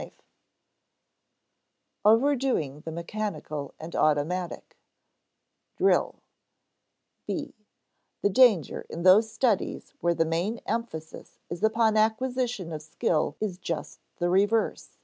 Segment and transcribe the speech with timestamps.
[0.00, 0.22] [Sidenote:
[2.06, 4.78] Overdoing the mechanical and automatic]
[5.74, 6.14] [Sidenote: "Drill"]
[7.26, 7.54] (b)
[8.22, 13.58] The danger in those studies where the main emphasis is upon acquisition of skill is
[13.58, 14.96] just the reverse.